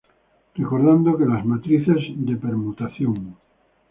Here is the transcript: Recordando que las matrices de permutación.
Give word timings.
Recordando 0.55 1.15
que 1.15 1.27
las 1.27 1.45
matrices 1.45 2.01
de 2.25 2.35
permutación. 2.35 3.37